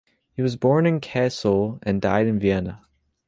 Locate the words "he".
0.33-0.41